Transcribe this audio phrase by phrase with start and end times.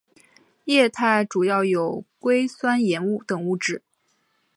[0.63, 3.83] 液态主要有硅酸盐等物质。